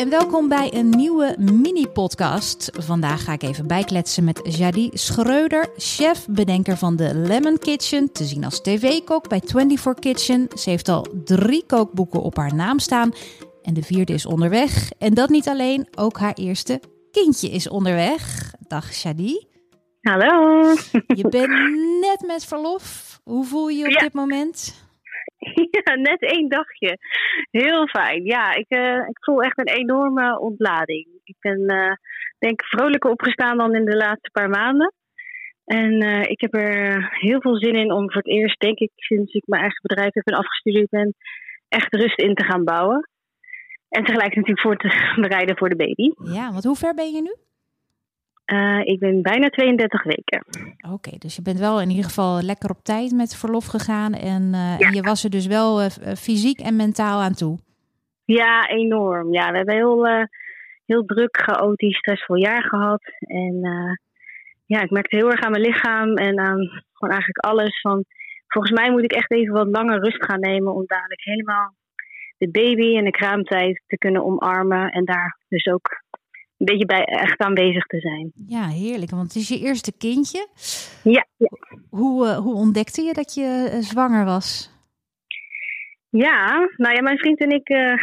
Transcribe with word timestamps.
en 0.00 0.08
welkom 0.10 0.48
bij 0.48 0.74
een 0.74 0.88
nieuwe 0.90 1.36
mini-podcast. 1.38 2.70
Vandaag 2.78 3.24
ga 3.24 3.32
ik 3.32 3.42
even 3.42 3.66
bijkletsen 3.66 4.24
met 4.24 4.40
Jadi 4.56 4.90
Schreuder, 4.92 5.68
chef-bedenker 5.76 6.76
van 6.76 6.96
de 6.96 7.14
Lemon 7.14 7.58
Kitchen, 7.58 8.12
te 8.12 8.24
zien 8.24 8.44
als 8.44 8.62
tv-kok 8.62 9.28
bij 9.28 9.40
24 9.44 9.94
Kitchen. 9.94 10.48
Ze 10.58 10.70
heeft 10.70 10.88
al 10.88 11.06
drie 11.24 11.64
kookboeken 11.66 12.22
op 12.22 12.36
haar 12.36 12.54
naam 12.54 12.78
staan 12.78 13.12
en 13.62 13.74
de 13.74 13.82
vierde 13.82 14.12
is 14.12 14.26
onderweg. 14.26 14.90
En 14.98 15.14
dat 15.14 15.28
niet 15.28 15.48
alleen, 15.48 15.88
ook 15.94 16.18
haar 16.18 16.34
eerste 16.34 16.80
kindje 17.10 17.48
is 17.48 17.68
onderweg. 17.68 18.52
Dag 18.68 18.94
Jadi. 18.94 19.46
Hallo. 20.00 20.62
Je 21.06 21.28
bent 21.28 21.50
net 22.00 22.24
met 22.26 22.44
verlof. 22.44 23.20
Hoe 23.24 23.44
voel 23.44 23.68
je 23.68 23.78
je 23.78 23.84
op 23.84 23.90
Ja. 23.90 24.00
dit 24.00 24.12
moment? 24.12 24.74
Ja, 25.70 25.94
net 25.94 26.22
één 26.22 26.48
dagje. 26.48 26.98
Heel 27.50 27.86
fijn. 27.86 28.24
Ja, 28.24 28.54
ik, 28.54 28.68
eh, 28.68 29.08
ik 29.08 29.24
voel 29.24 29.42
echt 29.42 29.58
een 29.58 29.74
enorme 29.74 30.38
ontlading. 30.38 31.06
Ik 31.24 31.36
ben 31.40 31.66
eh, 31.66 31.92
denk 32.38 32.60
ik 32.60 32.66
vrolijker 32.66 33.10
opgestaan 33.10 33.58
dan 33.58 33.74
in 33.74 33.84
de 33.84 33.96
laatste 33.96 34.30
paar 34.32 34.48
maanden. 34.48 34.92
En 35.64 36.00
eh, 36.00 36.22
ik 36.22 36.40
heb 36.40 36.54
er 36.54 37.08
heel 37.12 37.40
veel 37.40 37.56
zin 37.56 37.74
in 37.74 37.92
om 37.92 38.10
voor 38.10 38.22
het 38.22 38.32
eerst, 38.32 38.60
denk 38.60 38.78
ik, 38.78 38.90
sinds 38.94 39.32
ik 39.32 39.42
mijn 39.46 39.62
eigen 39.62 39.80
bedrijf 39.82 40.14
heb 40.14 40.26
en 40.26 40.34
afgestudeerd 40.34 40.88
ben, 40.88 41.14
echt 41.68 41.94
rust 41.94 42.18
in 42.18 42.34
te 42.34 42.44
gaan 42.44 42.64
bouwen. 42.64 43.08
En 43.88 44.04
tegelijk 44.04 44.34
natuurlijk 44.34 44.60
voor 44.60 44.76
te 44.76 44.88
bereiden 45.26 45.56
voor 45.56 45.68
de 45.68 45.76
baby. 45.76 46.10
Ja, 46.32 46.52
want 46.52 46.64
hoe 46.64 46.76
ver 46.76 46.94
ben 46.94 47.12
je 47.12 47.22
nu? 47.22 47.34
Eh, 48.50 48.80
ik 48.84 48.98
ben 48.98 49.22
bijna 49.22 49.48
32 49.48 50.02
weken. 50.02 50.44
Oké, 50.92 51.10
dus 51.18 51.36
je 51.36 51.42
bent 51.42 51.58
wel 51.58 51.80
in 51.80 51.88
ieder 51.90 52.04
geval 52.04 52.42
lekker 52.42 52.70
op 52.70 52.82
tijd 52.82 53.12
met 53.12 53.36
verlof 53.36 53.66
gegaan. 53.66 54.12
En, 54.12 54.42
eh, 54.54 54.78
Ja. 54.78 54.86
en 54.86 54.94
je 54.94 55.02
was 55.02 55.24
er 55.24 55.30
dus 55.30 55.46
wel 55.46 55.80
eh, 55.80 55.86
fysiek 56.16 56.58
en 56.60 56.76
mentaal 56.76 57.20
aan 57.20 57.34
toe. 57.34 57.58
Ja, 58.24 58.68
enorm. 58.68 59.32
Ja, 59.32 59.50
we 59.50 59.56
hebben 59.56 59.74
heel, 59.74 60.06
heel 60.86 61.04
druk, 61.04 61.36
chaotisch, 61.42 61.96
stressvol 61.98 62.36
jaar 62.36 62.62
gehad. 62.62 63.02
En 63.18 63.60
ja, 64.66 64.80
ik 64.80 64.90
merkte 64.90 65.16
heel 65.16 65.30
erg 65.30 65.40
aan 65.40 65.50
mijn 65.50 65.62
lichaam 65.62 66.14
en 66.16 66.38
aan 66.38 66.58
gewoon 66.92 67.14
eigenlijk 67.14 67.44
alles. 67.44 67.80
Van, 67.80 68.04
volgens 68.46 68.80
mij 68.80 68.90
moet 68.90 69.04
ik 69.04 69.12
echt 69.12 69.30
even 69.30 69.54
wat 69.54 69.68
langer 69.68 70.00
rust 70.00 70.24
gaan 70.24 70.40
nemen 70.40 70.74
om 70.74 70.84
dadelijk 70.86 71.24
helemaal 71.24 71.74
de 72.38 72.50
baby 72.50 72.96
en 72.96 73.04
de 73.04 73.10
kraamtijd 73.10 73.82
te 73.86 73.98
kunnen 73.98 74.24
omarmen. 74.24 74.90
En 74.90 75.04
daar 75.04 75.38
dus 75.48 75.66
ook 75.66 76.02
een 76.60 76.66
beetje 76.66 76.86
bij 76.86 77.04
echt 77.04 77.40
aanwezig 77.40 77.86
te 77.86 78.00
zijn. 78.00 78.32
Ja, 78.46 78.68
heerlijk. 78.68 79.10
Want 79.10 79.22
het 79.22 79.34
is 79.34 79.48
je 79.48 79.58
eerste 79.58 79.92
kindje. 79.98 80.48
Ja, 81.02 81.26
ja. 81.36 81.50
Hoe, 81.90 82.26
eh, 82.26 82.36
hoe 82.36 82.54
ontdekte 82.54 83.02
je 83.02 83.12
dat 83.12 83.34
je 83.34 83.68
eh, 83.72 83.78
zwanger 83.78 84.24
was? 84.24 84.70
Ja, 86.10 86.68
nou 86.76 86.94
ja, 86.94 87.02
mijn 87.02 87.18
vriend 87.18 87.40
en 87.40 87.50
ik 87.50 87.68
eh, 87.68 87.94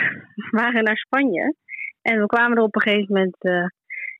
waren 0.51 0.83
naar 0.83 0.97
Spanje. 0.97 1.55
En 2.01 2.19
we 2.19 2.25
kwamen 2.25 2.57
er 2.57 2.63
op 2.63 2.75
een 2.75 2.81
gegeven 2.81 3.13
moment. 3.13 3.37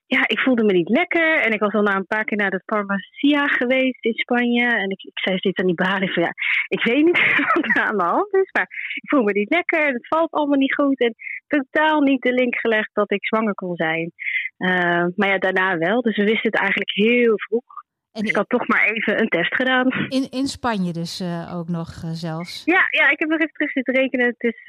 ja, 0.05 0.27
ik 0.27 0.39
voelde 0.39 0.63
me 0.63 0.73
niet 0.73 0.89
lekker. 0.89 1.39
En 1.39 1.51
ik 1.51 1.59
was 1.59 1.73
al 1.73 1.81
na 1.81 1.95
een 1.95 2.07
paar 2.07 2.23
keer 2.23 2.37
naar 2.37 2.49
de 2.49 2.61
Farmacia 2.65 3.47
geweest 3.47 4.05
in 4.05 4.13
Spanje. 4.13 4.67
En 4.67 4.89
ik, 4.89 5.03
ik 5.03 5.19
zei 5.19 5.37
steeds 5.37 5.59
aan 5.59 5.65
die 5.65 5.75
balie 5.75 6.13
van 6.13 6.23
ja, 6.23 6.33
ik 6.67 6.83
weet 6.83 7.05
niet 7.05 7.19
wat 7.53 7.65
er 7.75 7.83
aan 7.83 7.97
de 7.97 8.03
hand 8.03 8.33
is. 8.33 8.51
Maar 8.51 8.67
ik 8.93 9.09
voel 9.09 9.23
me 9.23 9.31
niet 9.31 9.49
lekker. 9.49 9.87
en 9.87 9.93
Het 9.93 10.07
valt 10.07 10.31
allemaal 10.31 10.57
niet 10.57 10.75
goed. 10.75 10.99
En 10.99 11.15
totaal 11.47 12.01
niet 12.01 12.21
de 12.21 12.33
link 12.33 12.55
gelegd 12.55 12.89
dat 12.93 13.11
ik 13.11 13.25
zwanger 13.25 13.53
kon 13.53 13.75
zijn. 13.75 14.11
Eh, 14.57 15.05
maar 15.15 15.27
ja, 15.27 15.37
daarna 15.37 15.77
wel. 15.77 16.01
Dus 16.01 16.17
we 16.17 16.23
wisten 16.23 16.51
het 16.51 16.59
eigenlijk 16.59 16.91
heel 16.93 17.39
vroeg. 17.39 17.75
En 18.11 18.21
Dus 18.21 18.29
ik 18.29 18.35
had 18.35 18.49
toch 18.49 18.67
maar 18.67 18.85
even 18.85 19.21
een 19.21 19.29
test 19.29 19.55
gedaan. 19.55 19.87
in, 20.09 20.27
in 20.29 20.47
Spanje 20.47 20.93
dus 20.93 21.19
eh, 21.19 21.55
ook 21.57 21.67
nog 21.67 22.03
eh, 22.03 22.09
zelfs. 22.11 22.61
Ja, 22.65 22.87
ja, 22.89 23.09
ik 23.09 23.19
heb 23.19 23.29
nog 23.29 23.39
even 23.39 23.53
terug 23.53 23.71
zitten 23.71 23.93
rekenen. 23.93 24.25
Het 24.25 24.43
is, 24.43 24.61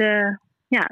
ja, 0.68 0.86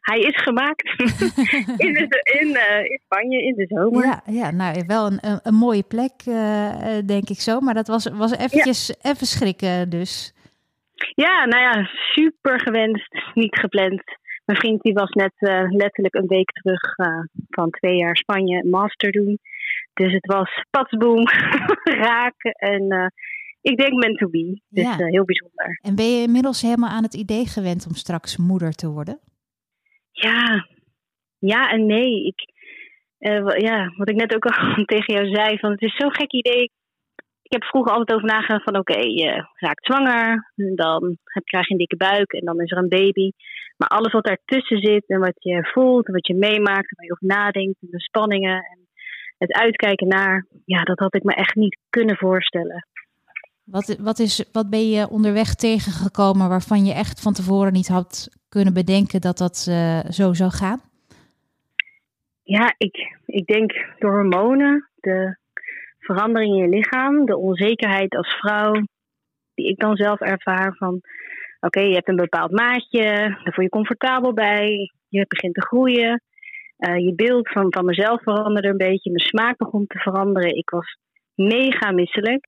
hij, 0.00 0.18
is 0.18 0.42
gemaakt 0.42 0.88
in, 1.86 1.92
de, 1.92 2.38
in, 2.40 2.48
in 2.90 3.00
Spanje 3.04 3.42
in 3.42 3.54
de 3.54 3.66
zomer. 3.66 4.04
Ja, 4.04 4.22
ja, 4.26 4.50
nou 4.50 4.84
wel 4.86 5.06
een, 5.06 5.40
een, 5.42 5.54
mooie 5.54 5.82
plek, 5.82 6.24
denk 7.06 7.28
ik 7.28 7.40
zo. 7.40 7.60
Maar 7.60 7.74
dat 7.74 7.86
was, 7.86 8.10
was 8.12 8.36
eventjes 8.36 8.94
even 9.02 9.26
schrikken 9.26 9.90
dus. 9.90 10.34
Ja, 11.14 11.44
nou 11.44 11.62
ja, 11.62 11.88
super 12.12 12.60
gewenst, 12.60 13.14
niet 13.34 13.58
gepland. 13.58 14.02
Mijn 14.50 14.62
vriend 14.62 14.82
die 14.82 14.92
was 14.92 15.10
net 15.10 15.32
eh, 15.36 15.64
letterlijk 15.68 16.14
een 16.14 16.26
week 16.26 16.50
terug 16.50 16.96
eh, 16.96 17.20
van 17.48 17.70
twee 17.70 17.96
jaar 17.96 18.16
Spanje 18.16 18.64
master 18.64 19.12
doen. 19.12 19.38
Dus 19.94 20.12
het 20.12 20.26
was 20.26 20.64
patsboom, 20.70 21.24
raken 22.08 22.50
en 22.52 22.90
eh, 22.90 23.06
ik 23.60 23.78
denk 23.78 23.92
meant 23.92 24.18
to 24.18 24.28
be. 24.28 24.60
Dus 24.68 24.84
Ja. 24.84 25.06
heel 25.06 25.24
bijzonder. 25.24 25.78
En 25.82 25.94
ben 25.94 26.16
je 26.16 26.22
inmiddels 26.22 26.62
helemaal 26.62 26.90
aan 26.90 27.02
het 27.02 27.14
idee 27.14 27.46
gewend 27.46 27.86
om 27.86 27.94
straks 27.94 28.36
moeder 28.36 28.72
te 28.72 28.90
worden? 28.90 29.20
Ja, 30.10 30.66
ja 31.38 31.70
en 31.70 31.86
nee. 31.86 32.26
Ik, 32.26 32.40
ja, 33.60 33.92
wat 33.96 34.08
ik 34.08 34.16
net 34.16 34.34
ook 34.34 34.46
al 34.46 34.74
tegen 34.92 35.14
jou 35.14 35.34
zei, 35.34 35.58
van 35.58 35.70
het 35.70 35.82
is 35.82 35.96
zo'n 35.96 36.14
gek 36.14 36.32
idee. 36.32 36.62
Ik 37.42 37.52
heb 37.52 37.64
vroeger 37.64 37.92
altijd 37.92 38.18
over 38.18 38.28
nagedacht 38.28 38.64
van 38.64 38.78
oké, 38.78 38.98
je 38.98 39.48
raakt 39.54 39.84
zwanger, 39.84 40.52
dan 40.74 41.18
heb, 41.24 41.44
krijg 41.44 41.66
je 41.66 41.72
een 41.72 41.78
dikke 41.78 41.96
buik 41.96 42.32
en 42.32 42.44
dan 42.44 42.60
is 42.60 42.70
er 42.70 42.78
een 42.78 42.88
baby. 42.88 43.30
Maar 43.80 43.88
alles 43.88 44.12
wat 44.12 44.24
daartussen 44.24 44.78
zit 44.78 45.04
en 45.06 45.20
wat 45.20 45.36
je 45.38 45.68
voelt 45.72 46.06
en 46.06 46.12
wat 46.12 46.26
je 46.26 46.34
meemaakt 46.34 46.90
en 46.90 46.96
waar 46.96 47.06
je 47.06 47.12
over 47.12 47.26
nadenkt 47.26 47.80
en 47.80 47.88
de 47.90 48.00
spanningen 48.00 48.54
en 48.54 48.78
het 49.38 49.52
uitkijken 49.52 50.08
naar, 50.08 50.46
ja, 50.64 50.82
dat 50.82 50.98
had 50.98 51.14
ik 51.14 51.22
me 51.22 51.34
echt 51.34 51.54
niet 51.54 51.78
kunnen 51.90 52.16
voorstellen. 52.16 52.86
Wat, 53.64 53.96
wat, 54.00 54.18
is, 54.18 54.48
wat 54.52 54.70
ben 54.70 54.90
je 54.90 55.08
onderweg 55.08 55.54
tegengekomen 55.54 56.48
waarvan 56.48 56.84
je 56.84 56.92
echt 56.92 57.20
van 57.20 57.32
tevoren 57.32 57.72
niet 57.72 57.88
had 57.88 58.28
kunnen 58.48 58.74
bedenken 58.74 59.20
dat 59.20 59.38
dat 59.38 59.66
eh, 59.68 59.98
zo 59.98 60.32
zou 60.32 60.50
gaan? 60.50 60.80
Ja, 62.42 62.74
ik, 62.78 63.16
ik 63.26 63.46
denk 63.46 63.72
door 63.98 64.12
hormonen, 64.12 64.88
de 64.94 65.36
verandering 65.98 66.54
in 66.54 66.62
je 66.62 66.76
lichaam, 66.76 67.26
de 67.26 67.36
onzekerheid 67.36 68.16
als 68.16 68.28
vrouw, 68.28 68.72
die 69.54 69.68
ik 69.68 69.78
dan 69.78 69.96
zelf 69.96 70.20
ervaar 70.20 70.74
van, 70.76 71.00
oké, 71.60 71.80
je 71.80 71.94
hebt 71.94 72.08
een 72.08 72.16
bepaald 72.16 72.50
maatje, 72.50 73.02
daar 73.44 73.52
voel 73.54 73.64
je 73.64 73.70
comfortabel 73.70 74.32
bij, 74.32 74.92
je 75.08 75.24
begint 75.28 75.54
te 75.54 75.66
groeien, 75.66 76.22
Eh, 76.80 76.96
je 76.96 77.14
beeld 77.14 77.48
van, 77.48 77.72
van 77.72 77.84
mezelf 77.84 78.22
veranderde 78.22 78.68
een 78.68 78.76
beetje, 78.76 79.10
mijn 79.10 79.26
smaak 79.26 79.56
begon 79.56 79.86
te 79.86 79.98
veranderen, 79.98 80.56
ik 80.56 80.70
was 80.70 80.96
mega 81.34 81.90
misselijk. 81.90 82.46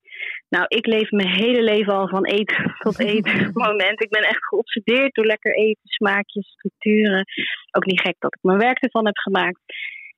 Nou, 0.48 0.64
ik 0.68 0.86
leef 0.86 1.10
mijn 1.10 1.28
hele 1.28 1.62
leven 1.62 1.92
al 1.92 2.08
van 2.08 2.24
eten 2.24 2.74
tot 2.84 2.98
eten 2.98 3.50
moment. 3.52 4.02
Ik 4.02 4.10
ben 4.10 4.22
echt 4.22 4.44
geobsedeerd 4.46 5.14
door 5.14 5.26
lekker 5.26 5.54
eten, 5.54 5.88
smaakjes, 5.88 6.48
structuren. 6.48 7.24
Ook 7.70 7.86
niet 7.86 8.00
gek 8.00 8.14
dat 8.18 8.34
ik 8.34 8.42
mijn 8.42 8.58
werk 8.58 8.82
ervan 8.82 9.06
heb 9.06 9.16
gemaakt. 9.16 9.60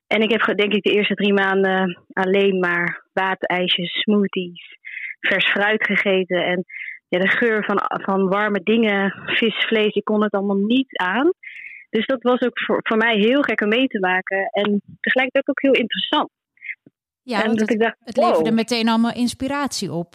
En 0.06 0.20
ik 0.20 0.30
heb 0.30 0.56
denk 0.56 0.72
ik 0.72 0.82
de 0.82 0.92
eerste 0.92 1.14
drie 1.14 1.32
maanden 1.32 2.04
alleen 2.12 2.58
maar 2.58 3.04
waterijsjes, 3.12 3.92
smoothies, 3.92 4.78
vers 5.20 5.50
fruit 5.50 5.84
gegeten. 5.84 6.44
En 6.44 6.64
ja, 7.08 7.18
de 7.18 7.28
geur 7.28 7.64
van, 7.64 7.80
van 7.86 8.28
warme 8.28 8.60
dingen, 8.62 9.22
vis, 9.26 9.64
vlees, 9.66 9.94
ik 9.94 10.04
kon 10.04 10.22
het 10.22 10.32
allemaal 10.32 10.66
niet 10.66 10.96
aan. 10.96 11.32
Dus 11.90 12.06
dat 12.06 12.22
was 12.22 12.40
ook 12.40 12.60
voor, 12.60 12.80
voor 12.82 12.96
mij 12.96 13.16
heel 13.16 13.42
gek 13.42 13.60
om 13.60 13.68
mee 13.68 13.86
te 13.86 14.00
maken. 14.00 14.48
En 14.50 14.82
tegelijkertijd 15.00 15.48
ook 15.48 15.62
heel 15.62 15.82
interessant. 15.82 16.30
Ja, 17.22 17.42
en 17.42 17.48
dat 17.48 17.60
het, 17.60 17.70
ik 17.70 17.80
dacht, 17.80 17.96
het 18.04 18.16
leverde 18.16 18.50
wow. 18.50 18.54
meteen 18.54 18.88
allemaal 18.88 19.14
inspiratie 19.14 19.92
op. 19.92 20.14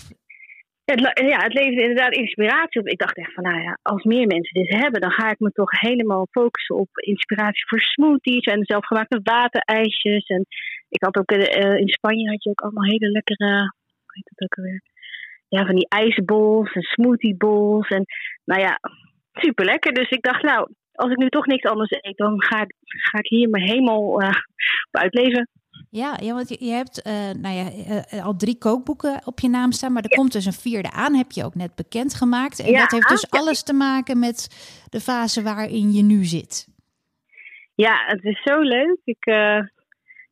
Het, 0.86 1.00
ja, 1.14 1.40
het 1.44 1.54
leverde 1.54 1.82
inderdaad 1.82 2.14
inspiratie 2.14 2.82
op. 2.82 2.88
Ik 2.88 3.00
dacht 3.00 3.18
echt 3.18 3.34
van, 3.34 3.44
nou 3.44 3.62
ja, 3.62 3.80
als 3.82 4.04
meer 4.04 4.28
mensen 4.28 4.62
dit 4.62 4.76
hebben, 4.82 5.02
dan 5.02 5.12
ga 5.12 5.30
ik 5.32 5.40
me 5.40 5.52
toch 5.52 5.80
helemaal 5.80 6.28
focussen 6.32 6.76
op 6.76 6.90
inspiratie 6.92 7.68
voor 7.68 7.80
smoothies 7.80 8.46
en 8.46 8.66
zelfgemaakte 8.66 9.20
waterijsjes. 9.24 10.26
En 10.26 10.46
ik 10.90 11.04
had 11.04 11.18
ook 11.18 11.32
eh, 11.32 11.76
in 11.76 11.90
Spanje 11.90 12.30
had 12.30 12.44
je 12.44 12.50
ook 12.50 12.62
allemaal 12.62 12.92
hele 12.92 13.12
lekkere, 13.12 13.60
hoe 14.06 14.14
heet 14.14 14.30
dat 14.34 14.44
ook 14.44 14.58
alweer? 14.58 14.82
Ja, 15.50 15.66
van 15.66 15.76
die 15.76 15.88
ijsbols 15.90 16.74
en 16.74 16.82
smoothiebols. 16.82 17.88
En 17.88 18.06
nou 18.46 18.62
ja, 18.62 18.80
super 19.34 19.66
lekker. 19.66 19.94
Dus 19.94 20.10
ik 20.10 20.22
dacht, 20.22 20.44
nou, 20.44 20.70
als 20.92 21.12
ik 21.12 21.18
nu 21.18 21.30
toch 21.30 21.46
niks 21.46 21.64
anders 21.64 21.92
eet, 21.92 22.18
dan 22.18 22.44
ga 22.44 22.62
ik, 22.62 22.74
ga 22.84 23.18
ik 23.18 23.28
hier 23.28 23.50
me 23.50 23.62
helemaal 23.62 24.22
eh, 24.22 24.28
op 24.92 25.02
uitleven. 25.02 25.50
Ja, 25.90 26.18
ja 26.22 26.34
want 26.34 26.50
je, 26.50 26.66
je 26.66 26.72
hebt 26.72 27.02
eh, 27.02 27.14
nou 27.14 27.56
ja, 27.56 27.66
eh, 28.10 28.26
al 28.26 28.36
drie 28.36 28.58
kookboeken 28.58 29.22
op 29.26 29.40
je 29.40 29.50
naam 29.50 29.72
staan, 29.72 29.94
maar 29.94 30.04
er 30.04 30.16
komt 30.18 30.32
dus 30.32 30.46
een 30.46 30.54
vierde 30.54 30.92
aan, 30.92 31.14
heb 31.14 31.32
je 31.32 31.46
ook 31.46 31.56
net 31.56 31.76
bekendgemaakt. 31.76 32.60
En 32.60 32.72
Ja, 32.72 32.80
dat 32.80 32.92
heeft 32.92 33.10
dus 33.10 33.28
ja. 33.30 33.40
alles 33.40 33.64
te 33.64 33.74
maken 33.74 34.20
met 34.20 34.48
de 34.90 35.00
fase 35.00 35.44
waarin 35.44 35.92
je 35.92 36.04
nu 36.04 36.24
zit. 36.24 36.68
Ja, 37.76 38.04
het 38.06 38.24
is 38.24 38.42
zo 38.44 38.60
leuk. 38.60 38.98
Ik, 39.04 39.26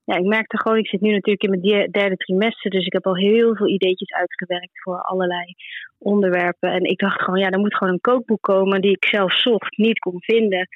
ja, 0.08 0.16
ik 0.16 0.26
merkte 0.26 0.58
gewoon, 0.58 0.78
ik 0.78 0.88
zit 0.88 1.02
nu 1.02 1.12
natuurlijk 1.12 1.44
in 1.44 1.50
mijn 1.50 1.92
derde 1.92 2.16
trimester, 2.16 2.72
dus 2.72 2.86
ik 2.86 2.94
heb 2.94 3.06
al 3.06 3.16
heel 3.16 3.56
veel 3.56 3.68
ideetjes 3.68 4.12
uitgewerkt 4.12 4.82
voor 4.82 5.02
allerlei 5.02 5.54
onderwerpen. 5.98 6.72
En 6.72 6.84
ik 6.84 7.00
dacht 7.00 7.22
gewoon, 7.22 7.40
ja, 7.40 7.50
er 7.50 7.60
moet 7.60 7.76
gewoon 7.76 7.94
een 7.94 8.02
kookboek 8.02 8.42
komen 8.42 8.82
die 8.82 8.92
ik 8.92 9.06
zelf 9.06 9.34
zocht, 9.34 9.78
niet 9.78 10.00
kon 10.00 10.22
vinden. 10.22 10.68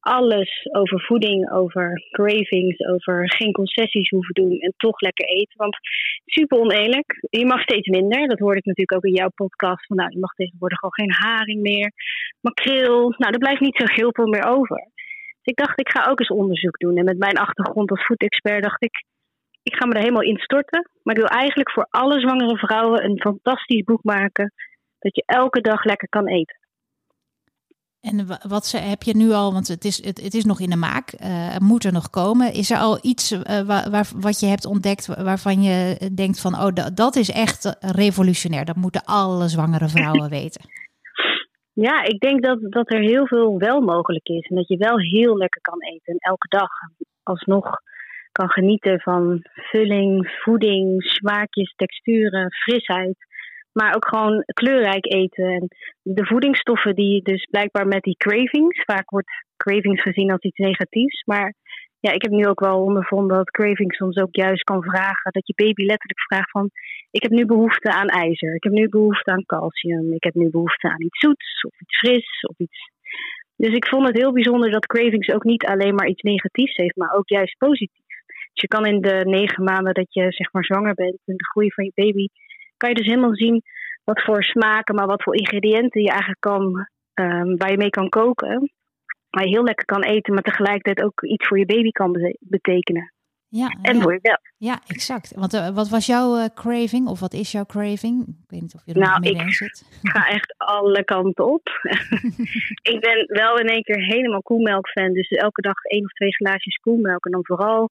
Alles 0.00 0.68
over 0.72 1.00
voeding, 1.00 1.50
over 1.52 2.08
cravings, 2.10 2.80
over 2.86 3.32
geen 3.32 3.52
concessies 3.52 4.08
hoeven 4.08 4.34
doen 4.34 4.58
en 4.58 4.74
toch 4.76 5.00
lekker 5.00 5.26
eten. 5.26 5.56
Want 5.56 5.76
super 6.24 6.58
oneerlijk. 6.58 7.26
Je 7.30 7.46
mag 7.46 7.62
steeds 7.62 7.88
minder. 7.88 8.28
Dat 8.28 8.38
hoorde 8.38 8.58
ik 8.58 8.64
natuurlijk 8.64 8.96
ook 8.96 9.10
in 9.10 9.20
jouw 9.20 9.30
podcast. 9.34 9.86
Van, 9.86 9.96
nou, 9.96 10.10
je 10.10 10.18
mag 10.18 10.32
tegenwoordig 10.34 10.78
gewoon 10.78 10.94
geen 10.94 11.28
haring 11.28 11.60
meer. 11.60 11.92
Makreel. 12.40 13.14
Nou, 13.18 13.32
er 13.32 13.38
blijft 13.38 13.60
niet 13.60 13.76
zo 13.76 13.84
heel 13.94 14.12
veel 14.12 14.26
meer 14.26 14.46
over. 14.46 14.90
Dus 15.42 15.54
ik 15.54 15.56
dacht, 15.56 15.80
ik 15.80 15.90
ga 15.90 16.10
ook 16.10 16.20
eens 16.20 16.28
onderzoek 16.28 16.78
doen. 16.78 16.96
En 16.96 17.04
met 17.04 17.18
mijn 17.18 17.38
achtergrond 17.38 17.90
als 17.90 18.06
voedexpert 18.06 18.62
dacht 18.62 18.82
ik, 18.82 19.04
ik 19.62 19.74
ga 19.74 19.86
me 19.86 19.94
er 19.94 20.00
helemaal 20.00 20.22
in 20.22 20.38
storten. 20.38 20.90
Maar 21.02 21.14
ik 21.14 21.20
wil 21.20 21.30
eigenlijk 21.30 21.70
voor 21.70 21.86
alle 21.90 22.20
zwangere 22.20 22.56
vrouwen 22.56 23.04
een 23.04 23.20
fantastisch 23.20 23.84
boek 23.84 24.02
maken. 24.02 24.52
Dat 24.98 25.14
je 25.16 25.22
elke 25.26 25.60
dag 25.60 25.84
lekker 25.84 26.08
kan 26.08 26.26
eten. 26.26 26.60
En 28.00 28.26
wat 28.48 28.66
ze, 28.66 28.76
heb 28.76 29.02
je 29.02 29.16
nu 29.16 29.30
al, 29.30 29.52
want 29.52 29.68
het 29.68 29.84
is, 29.84 30.04
het, 30.04 30.34
is 30.34 30.44
nog 30.44 30.60
in 30.60 30.70
de 30.70 30.76
maak, 30.76 31.12
uh, 31.20 31.56
moet 31.58 31.84
er 31.84 31.92
nog 31.92 32.10
komen. 32.10 32.52
Is 32.52 32.70
er 32.70 32.78
al 32.78 32.98
iets 33.02 33.32
uh, 33.32 33.40
waar, 33.42 33.90
waar, 33.90 34.08
wat 34.16 34.40
je 34.40 34.46
hebt 34.46 34.64
ontdekt 34.64 35.06
waarvan 35.06 35.62
je 35.62 36.10
denkt 36.14 36.40
van, 36.40 36.54
oh, 36.54 36.74
dat, 36.74 36.96
dat 36.96 37.16
is 37.16 37.30
echt 37.30 37.76
revolutionair. 37.80 38.64
Dat 38.64 38.76
moeten 38.76 39.04
alle 39.04 39.48
zwangere 39.48 39.88
vrouwen 39.88 40.30
weten. 40.40 40.81
Ja, 41.74 42.02
ik 42.02 42.20
denk 42.20 42.42
dat, 42.42 42.58
dat 42.60 42.92
er 42.92 43.00
heel 43.00 43.26
veel 43.26 43.58
wel 43.58 43.80
mogelijk 43.80 44.28
is. 44.28 44.48
En 44.48 44.56
dat 44.56 44.68
je 44.68 44.76
wel 44.76 44.98
heel 44.98 45.36
lekker 45.36 45.60
kan 45.60 45.82
eten. 45.82 46.12
En 46.12 46.18
elke 46.18 46.48
dag 46.48 46.68
alsnog 47.22 47.80
kan 48.32 48.50
genieten 48.50 49.00
van 49.00 49.40
vulling, 49.42 50.38
voeding, 50.42 51.02
smaakjes, 51.02 51.74
texturen, 51.76 52.52
frisheid. 52.52 53.16
Maar 53.72 53.94
ook 53.94 54.08
gewoon 54.08 54.42
kleurrijk 54.44 55.12
eten. 55.12 55.44
En 55.44 55.68
de 56.02 56.26
voedingsstoffen 56.26 56.94
die 56.94 57.22
dus 57.22 57.46
blijkbaar 57.50 57.86
met 57.86 58.02
die 58.02 58.16
cravings. 58.16 58.82
Vaak 58.84 59.10
wordt 59.10 59.44
cravings 59.56 60.02
gezien 60.02 60.30
als 60.30 60.40
iets 60.42 60.58
negatiefs. 60.58 61.22
Maar 61.24 61.54
ja, 62.06 62.10
ik 62.12 62.22
heb 62.22 62.30
nu 62.30 62.46
ook 62.46 62.60
wel 62.60 62.82
ondervonden 62.82 63.36
dat 63.36 63.50
cravings 63.50 63.96
soms 63.96 64.16
ook 64.16 64.34
juist 64.34 64.62
kan 64.62 64.82
vragen. 64.82 65.32
Dat 65.32 65.46
je 65.46 65.64
baby 65.64 65.82
letterlijk 65.84 66.20
vraagt 66.20 66.50
van... 66.50 66.70
Ik 67.10 67.22
heb 67.22 67.30
nu 67.30 67.46
behoefte 67.46 67.92
aan 67.92 68.08
ijzer. 68.08 68.54
Ik 68.54 68.62
heb 68.62 68.72
nu 68.72 68.88
behoefte 68.88 69.30
aan 69.30 69.46
calcium. 69.46 70.12
Ik 70.12 70.24
heb 70.24 70.34
nu 70.34 70.50
behoefte 70.50 70.88
aan 70.88 71.02
iets 71.02 71.18
zoets 71.18 71.62
of 71.64 71.80
iets 71.80 71.98
fris 71.98 72.44
of 72.48 72.58
iets... 72.58 72.90
Dus 73.56 73.74
ik 73.74 73.86
vond 73.86 74.06
het 74.06 74.16
heel 74.16 74.32
bijzonder 74.32 74.70
dat 74.70 74.86
cravings 74.86 75.28
ook 75.28 75.44
niet 75.44 75.64
alleen 75.64 75.94
maar 75.94 76.08
iets 76.08 76.22
negatiefs 76.22 76.76
heeft, 76.76 76.96
maar 76.96 77.12
ook 77.12 77.28
juist 77.28 77.58
positief. 77.58 78.06
Dus 78.26 78.60
je 78.60 78.68
kan 78.68 78.86
in 78.86 79.00
de 79.00 79.20
negen 79.24 79.64
maanden 79.64 79.94
dat 79.94 80.14
je 80.14 80.32
zeg 80.32 80.52
maar 80.52 80.64
zwanger 80.64 80.94
bent, 80.94 81.18
in 81.24 81.36
de 81.36 81.44
groei 81.44 81.72
van 81.72 81.84
je 81.84 81.92
baby, 81.94 82.26
kan 82.76 82.88
je 82.88 82.94
dus 82.94 83.06
helemaal 83.06 83.34
zien 83.34 83.62
wat 84.04 84.22
voor 84.22 84.44
smaken, 84.44 84.94
maar 84.94 85.06
wat 85.06 85.22
voor 85.22 85.36
ingrediënten 85.36 86.02
je 86.02 86.08
eigenlijk 86.08 86.40
kan, 86.40 86.62
um, 87.14 87.56
waar 87.56 87.70
je 87.70 87.76
mee 87.76 87.90
kan 87.90 88.08
koken. 88.08 88.72
Waar 89.32 89.44
je 89.44 89.50
heel 89.50 89.64
lekker 89.64 89.84
kan 89.84 90.02
eten, 90.02 90.34
maar 90.34 90.42
tegelijkertijd 90.42 91.02
ook 91.06 91.22
iets 91.22 91.46
voor 91.46 91.58
je 91.58 91.66
baby 91.66 91.90
kan 91.90 92.36
betekenen. 92.40 93.12
Ja, 93.48 93.68
en 93.82 93.96
ja. 93.96 94.00
voor 94.00 94.12
jezelf. 94.12 94.40
Ja, 94.56 94.80
exact. 94.86 95.32
Want 95.34 95.54
uh, 95.54 95.68
wat 95.68 95.88
was 95.88 96.06
jouw 96.06 96.36
uh, 96.36 96.44
craving 96.54 97.08
of 97.08 97.20
wat 97.20 97.32
is 97.32 97.52
jouw 97.52 97.64
craving? 97.64 98.20
Ik 98.28 98.50
weet 98.50 98.60
niet 98.60 98.74
of 98.74 98.82
je 98.84 98.92
er 98.92 99.00
nou, 99.00 99.20
mee 99.20 99.32
ik 99.32 99.52
zit. 99.52 99.84
ga 100.12 100.28
echt 100.28 100.54
alle 100.56 101.04
kanten 101.04 101.46
op. 101.52 101.68
ik 102.92 103.00
ben 103.00 103.24
wel 103.26 103.58
in 103.58 103.66
één 103.66 103.82
keer 103.82 104.04
helemaal 104.04 104.42
koemelk 104.42 104.88
fan. 104.88 105.12
Dus 105.12 105.28
elke 105.28 105.60
dag 105.60 105.82
één 105.82 106.04
of 106.04 106.12
twee 106.12 106.34
glaasjes 106.34 106.76
koemelk. 106.76 107.24
En 107.24 107.30
dan 107.30 107.46
vooral 107.46 107.90